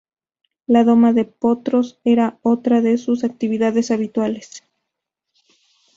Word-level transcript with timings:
La 0.65 0.83
doma 0.83 1.13
de 1.13 1.25
potros 1.25 1.99
era 2.03 2.39
otra 2.41 2.81
de 2.81 2.97
sus 2.97 3.23
actividades 3.23 3.91
habituales. 3.91 4.63